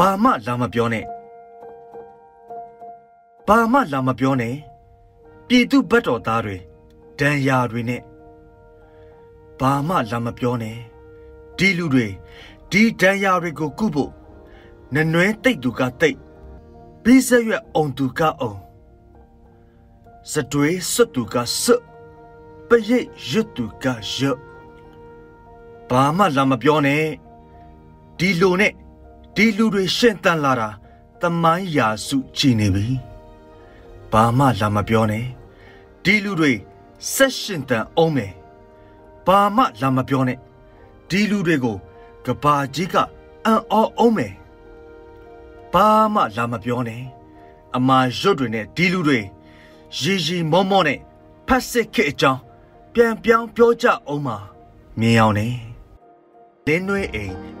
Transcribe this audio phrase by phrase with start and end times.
[0.00, 1.04] ဘာမှလာမပြောနဲ့
[3.46, 4.54] ဘာမှလာမပြောနဲ့
[5.48, 6.56] ပြည်သူဘတ်တော်သားတွေ
[7.18, 8.02] ဒံယာတွေနဲ့
[9.60, 10.76] ဘာမှလာမပြောနဲ့
[11.58, 12.06] ဒီလူတွေ
[12.70, 14.12] ဒီဒံယာတွေကိုကုဖို့
[14.94, 16.18] နနွဲတိတ်သူကတိတ်
[17.02, 18.58] ပြီးဆက်ရွက်အောင်သူကအောင်
[20.32, 21.82] စတွေးစွတ်သူကစွတ်
[22.68, 23.84] ပရိတ်ရွတ်သူက
[24.14, 24.38] ရွတ်
[25.90, 27.04] ဘာမှလာမပြောနဲ့
[28.18, 28.74] ဒီလိုနဲ့
[29.40, 30.68] ဒီလူတွေရှင်းတန်လာတာ
[31.20, 32.86] တမိုင်းရာစုကြည်နေပြီ
[34.12, 35.24] ဘာမှလာမပြောနဲ့
[36.04, 36.52] ဒီလူတွေ
[37.12, 38.32] ဆက်ရှင်တန်အောင်မယ်
[39.26, 40.38] ဘာမှလာမပြောနဲ့
[41.08, 41.76] ဒီလူတွေကို
[42.24, 42.94] ကဘာကြီးက
[43.44, 44.32] အံ့ဩအောင်မယ်
[45.72, 47.02] ဘာမှလာမပြောနဲ့
[47.76, 49.18] အမာရွတ်တွေနဲ့ဒီလူတွေ
[50.00, 50.98] ရီရီမောမောနဲ့
[51.46, 52.40] ဖတ်စစ်ခေအကြောင်း
[52.94, 54.36] ပြန်ပြောင်းပြောကြအောင်ပါ
[55.00, 55.54] မြင်အောင်နဲ့
[56.66, 57.57] လင်းနှွေးအိမ်